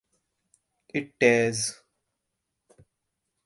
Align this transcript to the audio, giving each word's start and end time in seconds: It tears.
It 0.95 1.19
tears. 1.19 1.79